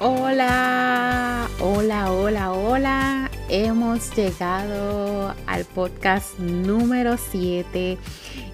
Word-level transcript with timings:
Hola, 0.00 1.48
hola, 1.58 2.12
hola, 2.12 2.52
hola. 2.52 3.30
Hemos 3.48 4.14
llegado 4.14 5.34
al 5.44 5.64
podcast 5.64 6.38
número 6.38 7.16
7 7.16 7.98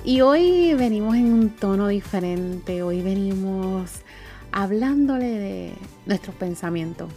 y 0.07 0.21
hoy 0.23 0.73
venimos 0.73 1.17
en 1.17 1.31
un 1.35 1.51
tono 1.51 1.89
diferente. 1.89 2.83
Hoy 2.83 3.03
venimos 3.03 3.91
hablándole 4.53 5.39
de 5.39 5.73
nuestros 6.07 6.35
pensamientos. 6.35 7.11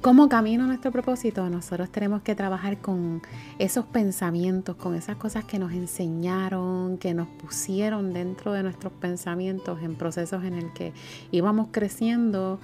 Como 0.00 0.30
camino 0.30 0.64
a 0.64 0.66
nuestro 0.68 0.90
propósito, 0.90 1.50
nosotros 1.50 1.90
tenemos 1.92 2.22
que 2.22 2.34
trabajar 2.34 2.78
con 2.78 3.20
esos 3.58 3.84
pensamientos, 3.84 4.74
con 4.76 4.94
esas 4.94 5.16
cosas 5.16 5.44
que 5.44 5.58
nos 5.58 5.72
enseñaron, 5.72 6.96
que 6.96 7.12
nos 7.12 7.28
pusieron 7.28 8.14
dentro 8.14 8.54
de 8.54 8.62
nuestros 8.62 8.94
pensamientos 8.94 9.82
en 9.82 9.96
procesos 9.96 10.44
en 10.44 10.54
el 10.54 10.72
que 10.72 10.94
íbamos 11.30 11.68
creciendo 11.72 12.58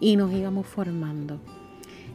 y 0.00 0.16
nos 0.16 0.32
íbamos 0.32 0.66
formando. 0.66 1.38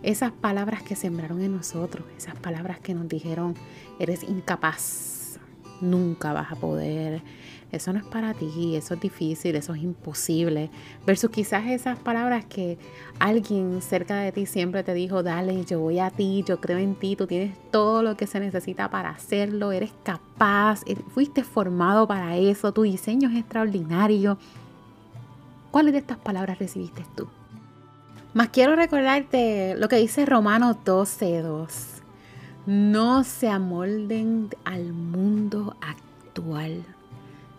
Esas 0.04 0.32
palabras 0.32 0.84
que 0.84 0.96
sembraron 0.96 1.42
en 1.42 1.56
nosotros, 1.56 2.06
esas 2.18 2.36
palabras 2.36 2.80
que 2.80 2.94
nos 2.94 3.08
dijeron, 3.08 3.56
eres 4.00 4.24
incapaz, 4.24 5.40
nunca 5.82 6.34
vas 6.34 6.52
a 6.52 6.56
poder, 6.56 7.22
eso 7.72 7.92
no 7.92 8.00
es 8.00 8.06
para 8.06 8.34
ti, 8.34 8.76
eso 8.76 8.94
es 8.94 9.00
difícil, 9.00 9.56
eso 9.56 9.74
es 9.74 9.84
imposible. 9.84 10.70
Versus 11.06 11.30
quizás 11.30 11.66
esas 11.68 11.98
palabras 12.00 12.46
que 12.46 12.78
alguien 13.20 13.82
cerca 13.82 14.18
de 14.18 14.32
ti 14.32 14.46
siempre 14.46 14.84
te 14.84 14.94
dijo, 14.94 15.24
dale, 15.24 15.66
yo 15.66 15.80
voy 15.80 16.00
a 16.00 16.10
ti, 16.10 16.44
yo 16.48 16.62
creo 16.62 16.78
en 16.78 16.96
ti, 16.96 17.16
tú 17.16 17.28
tienes 17.28 17.58
todo 17.72 18.02
lo 18.04 18.16
que 18.16 18.28
se 18.28 18.40
necesita 18.40 18.90
para 18.90 19.10
hacerlo, 19.10 19.72
eres 19.72 19.92
capaz, 20.04 20.84
er, 20.86 21.02
fuiste 21.10 21.44
formado 21.44 22.08
para 22.08 22.38
eso, 22.38 22.72
tu 22.72 22.84
diseño 22.84 23.30
es 23.30 23.38
extraordinario. 23.38 24.38
¿Cuáles 25.72 25.94
de 25.94 26.00
estas 26.00 26.18
palabras 26.18 26.60
recibiste 26.60 27.04
tú? 27.16 27.28
Más 28.36 28.50
quiero 28.50 28.76
recordarte 28.76 29.76
lo 29.78 29.88
que 29.88 29.96
dice 29.96 30.26
Romanos 30.26 30.76
12:2. 30.84 32.02
No 32.66 33.24
se 33.24 33.48
amolden 33.48 34.50
al 34.66 34.92
mundo 34.92 35.78
actual, 35.80 36.84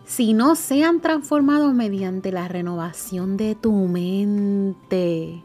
sino 0.05 0.53
sean 0.53 1.01
transformados 1.01 1.73
mediante 1.73 2.31
la 2.31 2.47
renovación 2.47 3.37
de 3.37 3.55
tu 3.55 3.73
mente. 3.73 5.41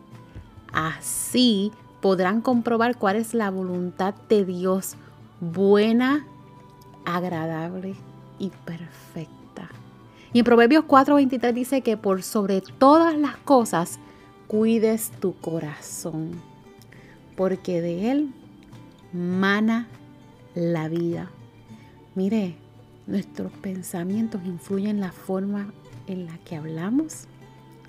Así 0.71 1.73
podrán 2.03 2.43
comprobar 2.43 2.99
cuál 2.99 3.17
es 3.17 3.33
la 3.33 3.49
voluntad 3.49 4.13
de 4.29 4.45
Dios, 4.45 4.97
buena, 5.41 6.27
agradable 7.07 7.95
y 8.39 8.51
perfecta. 8.67 9.71
Y 10.35 10.41
en 10.41 10.45
Proverbios 10.45 10.85
4:23 10.85 11.55
dice 11.55 11.81
que 11.81 11.97
por 11.97 12.23
sobre 12.23 12.61
todas 12.61 13.17
las 13.17 13.39
cosas, 13.39 13.98
cuides 14.52 15.11
tu 15.18 15.33
corazón, 15.33 16.33
porque 17.36 17.80
de 17.80 18.11
él 18.11 18.35
mana 19.14 19.89
la 20.55 20.90
vida. 20.90 21.30
Mire, 22.14 22.57
nuestros 23.07 23.51
pensamientos 23.51 24.42
influyen 24.45 24.96
en 24.96 25.01
la 25.01 25.11
forma 25.11 25.73
en 26.07 26.27
la 26.27 26.36
que 26.45 26.57
hablamos, 26.57 27.24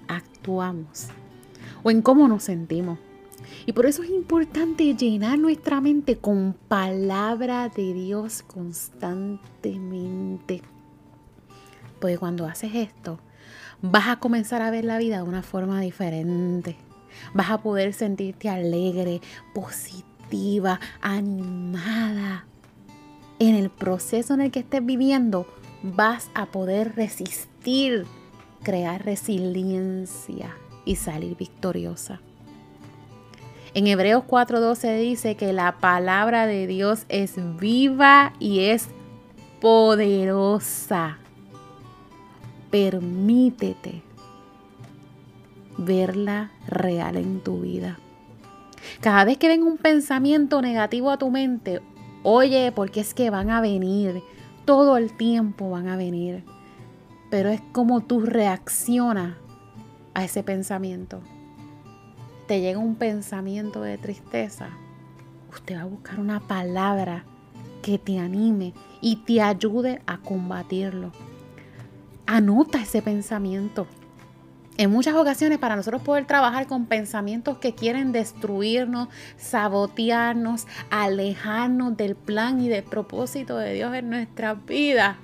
actuamos 0.08 1.10
o 1.84 1.92
en 1.92 2.02
cómo 2.02 2.30
nos 2.30 2.44
sentimos. 2.44 2.98
Y 3.66 3.74
por 3.74 3.86
eso 3.86 4.02
es 4.02 4.10
importante 4.10 4.96
llenar 4.96 5.38
nuestra 5.38 5.82
mente 5.82 6.18
con 6.18 6.56
palabra 6.70 7.68
de 7.68 7.94
Dios 7.94 8.42
constantemente. 8.42 10.62
Porque 12.00 12.18
cuando 12.18 12.46
haces 12.46 12.74
esto, 12.74 13.20
vas 13.84 14.08
a 14.08 14.16
comenzar 14.16 14.62
a 14.62 14.72
ver 14.72 14.86
la 14.86 14.98
vida 14.98 15.18
de 15.18 15.24
una 15.24 15.44
forma 15.44 15.82
diferente. 15.82 16.78
Vas 17.34 17.52
a 17.52 17.60
poder 17.60 17.94
sentirte 17.94 18.50
alegre, 18.50 19.22
positiva, 19.54 20.80
animada. 21.02 22.46
En 23.40 23.56
el 23.56 23.70
proceso 23.70 24.34
en 24.34 24.42
el 24.42 24.52
que 24.52 24.60
estés 24.60 24.84
viviendo, 24.84 25.46
vas 25.84 26.32
a 26.34 26.46
poder 26.46 26.96
resistir, 26.96 28.06
crear 28.64 29.04
resiliencia 29.04 30.56
y 30.86 30.96
salir 30.96 31.36
victoriosa. 31.36 32.22
En 33.74 33.88
Hebreos 33.88 34.24
4:12 34.24 34.98
dice 35.00 35.36
que 35.36 35.52
la 35.52 35.80
palabra 35.80 36.48
de 36.48 36.68
Dios 36.68 37.06
es 37.10 37.36
viva 37.60 38.32
y 38.40 38.62
es 38.62 38.88
poderosa 39.60 41.18
permítete 42.74 44.02
verla 45.78 46.50
real 46.66 47.18
en 47.18 47.40
tu 47.40 47.62
vida. 47.62 48.00
Cada 49.00 49.26
vez 49.26 49.38
que 49.38 49.48
venga 49.48 49.68
un 49.68 49.78
pensamiento 49.78 50.60
negativo 50.60 51.12
a 51.12 51.20
tu 51.20 51.30
mente, 51.30 51.84
oye, 52.24 52.72
porque 52.72 53.02
es 53.02 53.14
que 53.14 53.30
van 53.30 53.52
a 53.52 53.62
venir, 53.62 54.24
todo 54.66 54.98
el 54.98 55.16
tiempo 55.16 55.70
van 55.70 55.88
a 55.88 55.98
venir, 55.98 56.44
pero 57.30 57.50
es 57.50 57.62
como 57.74 58.02
tú 58.02 58.22
reaccionas 58.22 59.36
a 60.16 60.24
ese 60.24 60.42
pensamiento. 60.42 61.22
Te 62.48 62.60
llega 62.60 62.80
un 62.80 62.96
pensamiento 62.96 63.84
de 63.84 64.00
tristeza, 64.00 64.70
usted 65.52 65.78
va 65.78 65.82
a 65.82 65.86
buscar 65.86 66.20
una 66.20 66.40
palabra 66.40 67.24
que 67.84 68.00
te 68.00 68.18
anime 68.18 68.74
y 69.00 69.18
te 69.18 69.44
ayude 69.44 70.02
a 70.08 70.18
combatirlo 70.18 71.12
anota 72.26 72.82
ese 72.82 73.02
pensamiento. 73.02 73.88
En 74.76 74.90
muchas 74.90 75.14
ocasiones 75.14 75.60
para 75.60 75.76
nosotros 75.76 76.02
poder 76.02 76.26
trabajar 76.26 76.66
con 76.66 76.88
pensamientos 76.88 77.60
que 77.60 77.76
quieren 77.76 78.12
destruirnos, 78.12 79.08
sabotearnos, 79.38 80.66
alejarnos 80.90 81.96
del 81.96 82.16
plan 82.16 82.60
y 82.60 82.70
del 82.70 82.84
propósito 82.84 83.58
de 83.58 83.74
Dios 83.74 83.94
en 83.94 84.10
nuestra 84.10 84.56
vida, 84.56 85.18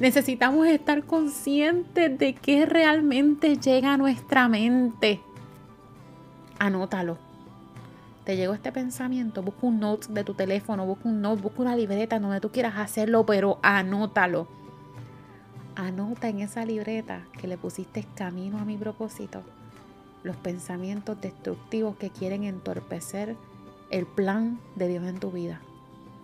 necesitamos 0.00 0.66
estar 0.66 1.04
conscientes 1.04 2.18
de 2.18 2.34
qué 2.34 2.66
realmente 2.66 3.56
llega 3.56 3.94
a 3.94 3.96
nuestra 3.96 4.48
mente. 4.48 5.20
Anótalo. 6.58 7.18
Te 8.24 8.36
llegó 8.36 8.52
este 8.52 8.72
pensamiento, 8.72 9.42
busca 9.42 9.66
un 9.66 9.78
note 9.78 10.08
de 10.10 10.24
tu 10.24 10.34
teléfono, 10.34 10.86
busca 10.86 11.08
un 11.08 11.20
note, 11.22 11.40
busca 11.40 11.62
una 11.62 11.76
libreta 11.76 12.18
donde 12.18 12.40
tú 12.40 12.50
quieras 12.50 12.74
hacerlo, 12.76 13.24
pero 13.24 13.60
anótalo 13.62 14.59
Anota 15.80 16.28
en 16.28 16.40
esa 16.40 16.66
libreta 16.66 17.22
que 17.40 17.48
le 17.48 17.56
pusiste 17.56 18.04
camino 18.14 18.58
a 18.58 18.66
mi 18.66 18.76
propósito 18.76 19.40
los 20.22 20.36
pensamientos 20.36 21.18
destructivos 21.22 21.96
que 21.96 22.10
quieren 22.10 22.44
entorpecer 22.44 23.34
el 23.88 24.04
plan 24.04 24.60
de 24.76 24.88
Dios 24.88 25.04
en 25.04 25.18
tu 25.18 25.30
vida. 25.30 25.62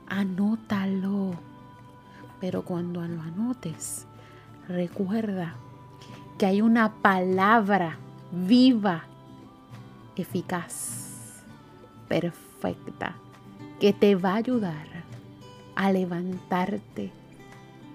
Anótalo. 0.08 1.30
Pero 2.38 2.66
cuando 2.66 3.00
lo 3.00 3.22
anotes, 3.22 4.06
recuerda 4.68 5.54
que 6.36 6.44
hay 6.44 6.60
una 6.60 6.92
palabra 6.92 7.96
viva, 8.32 9.04
eficaz, 10.16 11.40
perfecta, 12.08 13.16
que 13.80 13.94
te 13.94 14.16
va 14.16 14.32
a 14.32 14.36
ayudar 14.36 14.86
a 15.74 15.92
levantarte 15.92 17.10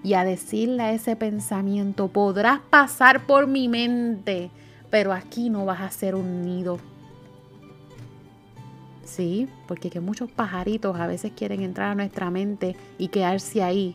y 0.02 0.14
a 0.14 0.24
decirle 0.24 0.82
a 0.82 0.92
ese 0.92 1.16
pensamiento, 1.16 2.08
podrás 2.08 2.60
pasar 2.60 3.26
por 3.26 3.46
mi 3.46 3.68
mente, 3.68 4.50
pero 4.90 5.12
aquí 5.12 5.48
no 5.48 5.64
vas 5.64 5.80
a 5.80 5.90
ser 5.90 6.14
un 6.14 6.42
nido. 6.42 6.78
Sí, 9.04 9.48
porque 9.68 9.90
que 9.90 10.00
muchos 10.00 10.30
pajaritos 10.30 10.98
a 10.98 11.06
veces 11.06 11.32
quieren 11.36 11.60
entrar 11.60 11.90
a 11.90 11.94
nuestra 11.94 12.30
mente 12.30 12.76
y 12.98 13.08
quedarse 13.08 13.62
ahí. 13.62 13.94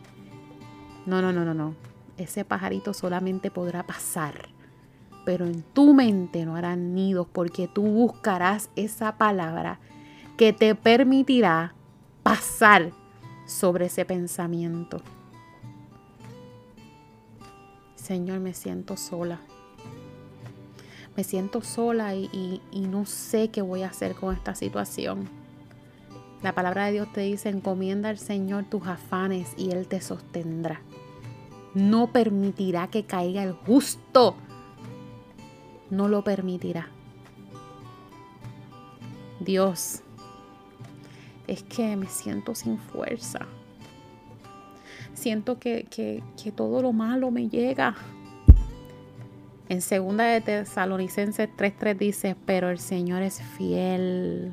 No, 1.06 1.20
no, 1.20 1.32
no, 1.32 1.44
no, 1.44 1.54
no. 1.54 1.74
Ese 2.16 2.44
pajarito 2.44 2.94
solamente 2.94 3.50
podrá 3.50 3.84
pasar, 3.84 4.48
pero 5.24 5.44
en 5.44 5.62
tu 5.62 5.92
mente 5.92 6.44
no 6.46 6.56
harán 6.56 6.94
nidos 6.94 7.26
porque 7.32 7.68
tú 7.68 7.82
buscarás 7.82 8.70
esa 8.76 9.18
palabra 9.18 9.78
que 10.36 10.52
te 10.52 10.74
permitirá 10.74 11.74
pasar 12.22 12.92
sobre 13.46 13.86
ese 13.86 14.04
pensamiento. 14.04 15.02
Señor, 18.08 18.40
me 18.40 18.54
siento 18.54 18.96
sola. 18.96 19.38
Me 21.14 21.24
siento 21.24 21.60
sola 21.60 22.14
y, 22.14 22.62
y 22.72 22.80
no 22.80 23.04
sé 23.04 23.50
qué 23.50 23.60
voy 23.60 23.82
a 23.82 23.88
hacer 23.88 24.14
con 24.14 24.34
esta 24.34 24.54
situación. 24.54 25.28
La 26.42 26.54
palabra 26.54 26.86
de 26.86 26.92
Dios 26.92 27.12
te 27.12 27.20
dice, 27.20 27.50
encomienda 27.50 28.08
al 28.08 28.16
Señor 28.16 28.64
tus 28.64 28.86
afanes 28.86 29.52
y 29.58 29.72
Él 29.72 29.88
te 29.88 30.00
sostendrá. 30.00 30.80
No 31.74 32.10
permitirá 32.10 32.88
que 32.88 33.04
caiga 33.04 33.42
el 33.42 33.52
justo. 33.52 34.36
No 35.90 36.08
lo 36.08 36.24
permitirá. 36.24 36.88
Dios, 39.38 40.00
es 41.46 41.62
que 41.62 41.94
me 41.94 42.06
siento 42.06 42.54
sin 42.54 42.78
fuerza. 42.78 43.40
Siento 45.18 45.58
que, 45.58 45.84
que, 45.90 46.22
que 46.40 46.52
todo 46.52 46.80
lo 46.80 46.92
malo 46.92 47.32
me 47.32 47.48
llega. 47.48 47.96
En 49.68 49.82
segunda 49.82 50.24
de 50.24 50.40
Tesalonicenses 50.40 51.48
3.3 51.56 51.98
dice, 51.98 52.36
pero 52.46 52.70
el 52.70 52.78
Señor 52.78 53.22
es 53.22 53.42
fiel 53.42 54.52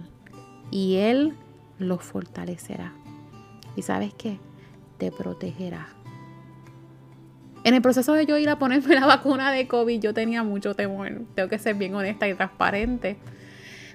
y 0.72 0.96
Él 0.96 1.36
los 1.78 2.02
fortalecerá. 2.02 2.94
¿Y 3.76 3.84
sabes 3.84 4.16
qué? 4.16 4.40
Te 4.98 5.12
protegerá. 5.12 5.88
En 7.64 7.76
el 7.76 7.84
proceso 7.84 8.14
de 8.14 8.26
yo 8.26 8.40
ir 8.40 8.50
a 8.50 8.58
ponerme 8.58 8.96
la 9.00 9.06
vacuna 9.06 9.52
de 9.52 9.68
COVID, 9.68 10.02
yo 10.02 10.16
tenía 10.16 10.42
mucho 10.42 10.74
temor. 10.74 11.26
Tengo 11.36 11.48
que 11.48 11.60
ser 11.60 11.76
bien 11.76 11.94
honesta 11.94 12.28
y 12.28 12.34
transparente. 12.34 13.18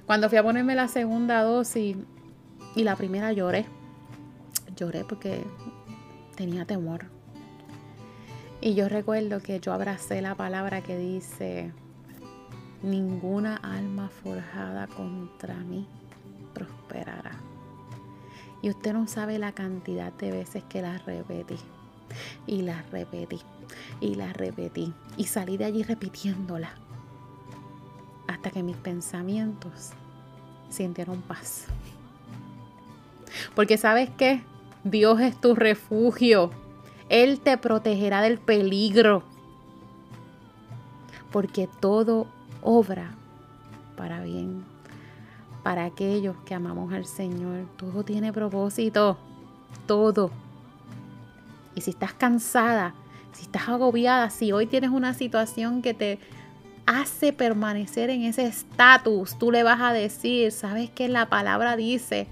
Cuando 0.06 0.28
fui 0.28 0.38
a 0.38 0.44
ponerme 0.44 0.76
la 0.76 0.86
segunda 0.86 1.42
dosis 1.42 1.96
y 2.76 2.84
la 2.84 2.94
primera 2.94 3.32
lloré. 3.32 3.66
Lloré 4.76 5.04
porque 5.04 5.42
tenía 6.40 6.64
temor. 6.64 7.04
Y 8.62 8.74
yo 8.74 8.88
recuerdo 8.88 9.42
que 9.42 9.60
yo 9.60 9.74
abracé 9.74 10.22
la 10.22 10.34
palabra 10.34 10.80
que 10.80 10.96
dice, 10.96 11.70
ninguna 12.82 13.56
alma 13.56 14.08
forjada 14.08 14.86
contra 14.86 15.54
mí 15.56 15.86
prosperará. 16.54 17.32
Y 18.62 18.70
usted 18.70 18.94
no 18.94 19.06
sabe 19.06 19.38
la 19.38 19.52
cantidad 19.52 20.14
de 20.14 20.30
veces 20.30 20.64
que 20.64 20.80
la 20.80 20.96
repetí. 20.96 21.58
Y 22.46 22.62
la 22.62 22.80
repetí. 22.90 23.40
Y 24.00 24.14
la 24.14 24.32
repetí. 24.32 24.94
Y 25.18 25.24
salí 25.24 25.58
de 25.58 25.66
allí 25.66 25.82
repitiéndola. 25.82 26.70
Hasta 28.28 28.50
que 28.50 28.62
mis 28.62 28.76
pensamientos 28.76 29.90
sintieron 30.70 31.20
paz. 31.20 31.66
Porque 33.54 33.76
sabes 33.76 34.08
que 34.08 34.42
Dios 34.84 35.20
es 35.20 35.40
tu 35.40 35.54
refugio. 35.54 36.50
Él 37.08 37.40
te 37.40 37.58
protegerá 37.58 38.22
del 38.22 38.38
peligro. 38.38 39.22
Porque 41.30 41.68
todo 41.80 42.26
obra 42.62 43.14
para 43.96 44.22
bien 44.22 44.64
para 45.62 45.84
aquellos 45.84 46.36
que 46.44 46.54
amamos 46.54 46.92
al 46.92 47.04
Señor. 47.04 47.66
Todo 47.76 48.02
tiene 48.02 48.32
propósito, 48.32 49.18
todo. 49.86 50.30
Y 51.74 51.82
si 51.82 51.90
estás 51.90 52.12
cansada, 52.12 52.94
si 53.32 53.42
estás 53.42 53.68
agobiada, 53.68 54.30
si 54.30 54.52
hoy 54.52 54.66
tienes 54.66 54.90
una 54.90 55.14
situación 55.14 55.82
que 55.82 55.94
te 55.94 56.18
hace 56.86 57.32
permanecer 57.32 58.10
en 58.10 58.22
ese 58.22 58.46
estatus, 58.46 59.38
tú 59.38 59.52
le 59.52 59.62
vas 59.62 59.80
a 59.80 59.92
decir, 59.92 60.50
¿sabes 60.50 60.90
que 60.90 61.08
la 61.08 61.28
palabra 61.28 61.76
dice? 61.76 62.26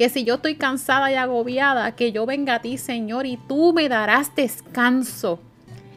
Que 0.00 0.08
si 0.08 0.24
yo 0.24 0.36
estoy 0.36 0.54
cansada 0.54 1.12
y 1.12 1.14
agobiada, 1.14 1.94
que 1.94 2.10
yo 2.10 2.24
venga 2.24 2.54
a 2.54 2.62
ti, 2.62 2.78
Señor, 2.78 3.26
y 3.26 3.36
tú 3.36 3.74
me 3.74 3.86
darás 3.86 4.34
descanso. 4.34 5.40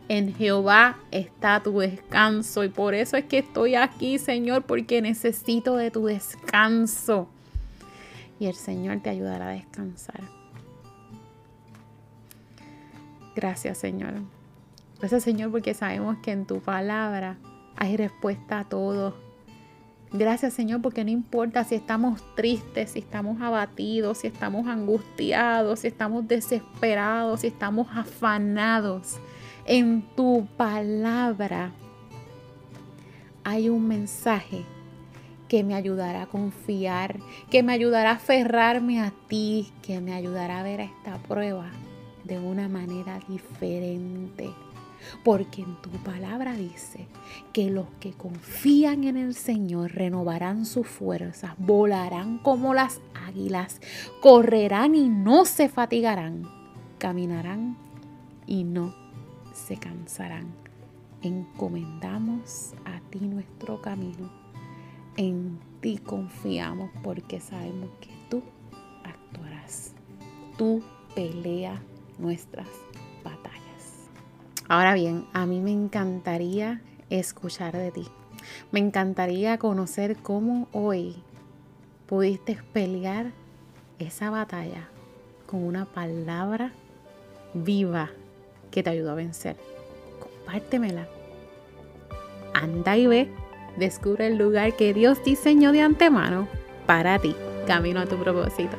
En 0.10 0.36
Jehová 0.36 0.98
está 1.10 1.64
tu 1.64 1.80
descanso 1.80 2.66
y 2.66 2.68
por 2.68 2.96
eso 2.96 3.16
es 3.16 3.24
que 3.24 3.38
estoy 3.38 3.76
aquí, 3.76 4.20
Señor, 4.20 4.64
porque 4.64 5.02
necesito 5.02 5.78
de 5.78 5.90
tu 5.90 6.08
descanso. 6.08 7.30
Y 8.42 8.48
el 8.48 8.56
Señor 8.56 9.00
te 9.02 9.10
ayudará 9.10 9.48
a 9.48 9.54
descansar. 9.54 10.20
Gracias, 13.38 13.78
Señor. 13.78 14.16
Gracias, 15.00 15.24
Señor, 15.24 15.50
porque 15.50 15.74
sabemos 15.74 16.18
que 16.18 16.34
en 16.34 16.46
tu 16.46 16.60
palabra 16.60 17.38
hay 17.78 17.96
respuesta 17.96 18.60
a 18.60 18.64
todo. 18.68 19.23
Gracias, 20.14 20.54
Señor, 20.54 20.82
porque 20.82 21.04
no 21.04 21.10
importa 21.10 21.64
si 21.64 21.76
estamos 21.76 22.22
tristes, 22.36 22.92
si 22.92 23.00
estamos 23.00 23.42
abatidos, 23.42 24.20
si 24.20 24.28
estamos 24.28 24.68
angustiados, 24.68 25.80
si 25.80 25.88
estamos 25.88 26.28
desesperados, 26.28 27.42
si 27.42 27.48
estamos 27.48 27.88
afanados 27.92 29.18
en 29.66 30.04
tu 30.16 30.46
palabra 30.58 31.72
hay 33.44 33.70
un 33.70 33.88
mensaje 33.88 34.64
que 35.48 35.64
me 35.64 35.76
ayudará 35.76 36.24
a 36.24 36.28
confiar, 36.28 37.20
que 37.50 37.62
me 37.62 37.74
ayudará 37.74 38.12
a 38.12 38.16
aferrarme 38.16 39.02
a 39.02 39.14
ti, 39.28 39.72
que 39.82 40.02
me 40.02 40.14
ayudará 40.14 40.62
a 40.62 40.64
ver 40.64 40.80
esta 40.80 41.18
prueba 41.18 41.70
de 42.24 42.40
una 42.40 42.70
manera 42.70 43.20
diferente. 43.28 44.50
Porque 45.24 45.62
en 45.62 45.76
tu 45.82 45.90
palabra 45.90 46.56
dice 46.56 47.08
que 47.52 47.70
los 47.70 47.88
que 48.00 48.14
confían 48.14 49.04
en 49.04 49.18
el 49.18 49.34
Señor 49.34 49.92
renovarán 49.92 50.66
sus 50.66 50.88
fuerzas, 50.88 51.54
volarán 51.58 52.38
como 52.40 52.74
las 52.74 53.02
águilas, 53.14 53.82
correrán 54.22 54.96
y 54.96 55.10
no 55.10 55.46
se 55.46 55.70
fatigarán, 55.70 56.44
caminarán 56.98 57.78
y 58.46 58.64
no 58.64 58.94
se 59.54 59.78
cansarán. 59.78 60.48
Encomendamos 61.22 62.74
a 62.86 63.00
ti 63.10 63.20
nuestro 63.20 63.82
camino. 63.82 64.30
En 65.16 65.60
ti 65.80 65.98
confiamos 65.98 66.90
porque 67.04 67.40
sabemos 67.40 67.90
que 68.02 68.10
tú 68.30 68.42
actuarás. 69.04 69.94
Tú 70.58 70.84
pelea 71.16 71.82
nuestras 72.18 72.68
batallas. 73.24 73.63
Ahora 74.68 74.94
bien, 74.94 75.26
a 75.34 75.46
mí 75.46 75.60
me 75.60 75.72
encantaría 75.72 76.82
escuchar 77.10 77.78
de 77.78 77.92
ti. 77.92 78.08
Me 78.72 78.80
encantaría 78.80 79.58
conocer 79.58 80.18
cómo 80.18 80.68
hoy 80.72 81.16
pudiste 82.08 82.58
pelear 82.72 83.32
esa 84.00 84.30
batalla 84.30 84.90
con 85.46 85.64
una 85.64 85.86
palabra 85.86 86.72
viva 87.54 88.10
que 88.72 88.84
te 88.84 88.90
ayudó 88.90 89.12
a 89.12 89.16
vencer. 89.16 89.56
Compártemela. 90.20 91.08
Anda 92.54 92.98
y 92.98 93.08
ve, 93.08 93.30
descubre 93.78 94.28
el 94.28 94.38
lugar 94.38 94.76
que 94.76 94.94
Dios 94.94 95.24
diseñó 95.24 95.72
de 95.72 95.82
antemano 95.82 96.48
para 96.86 97.20
ti, 97.20 97.36
camino 97.68 98.00
a 98.00 98.06
tu 98.06 98.18
propósito. 98.18 98.78